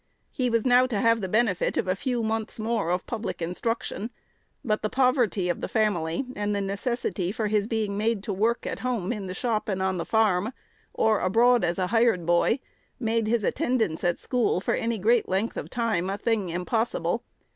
He 0.31 0.49
was 0.49 0.65
now 0.65 0.87
to 0.87 0.99
have 0.99 1.21
the 1.21 1.29
benefit 1.29 1.77
of 1.77 1.87
a 1.87 1.95
few 1.95 2.23
months 2.23 2.59
more 2.59 2.89
of 2.89 3.05
public 3.05 3.39
instruction; 3.39 4.09
but 4.65 4.81
the 4.81 4.89
poverty 4.89 5.47
of 5.47 5.61
the 5.61 5.67
family, 5.67 6.25
and 6.35 6.55
the 6.55 6.59
necessity 6.61 7.31
for 7.31 7.49
his 7.49 7.67
being 7.67 7.99
made 7.99 8.23
to 8.23 8.33
work 8.33 8.65
at 8.65 8.79
home 8.79 9.13
in 9.13 9.27
the 9.27 9.35
shop 9.35 9.69
and 9.69 9.79
on 9.79 9.97
the 9.99 10.03
farm, 10.05 10.53
or 10.91 11.19
abroad 11.19 11.63
as 11.63 11.77
a 11.77 11.85
hired 11.93 12.25
boy, 12.25 12.57
made 12.99 13.27
his 13.27 13.43
attendance 13.43 14.03
at 14.03 14.19
school, 14.19 14.59
for 14.59 14.73
any 14.73 14.97
great 14.97 15.29
length 15.29 15.55
of 15.55 15.69
time, 15.69 16.09
a 16.09 16.17
thing 16.17 16.49
impossible. 16.49 17.23